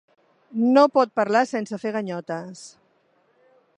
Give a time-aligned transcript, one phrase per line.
[0.77, 2.65] No pot parlar sense fer ganyotes.